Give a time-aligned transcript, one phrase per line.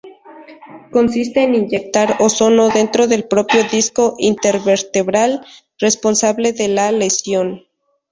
[0.91, 5.45] Consiste en inyectar ozono dentro del propio disco intervertebral
[5.77, 7.65] responsable de la lesión.